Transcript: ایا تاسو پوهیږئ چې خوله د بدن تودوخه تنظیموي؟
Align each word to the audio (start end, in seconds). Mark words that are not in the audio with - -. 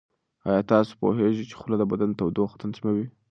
ایا 0.47 0.61
تاسو 0.71 0.91
پوهیږئ 0.99 1.43
چې 1.49 1.55
خوله 1.59 1.75
د 1.79 1.83
بدن 1.91 2.09
تودوخه 2.19 2.55
تنظیموي؟ 2.61 3.07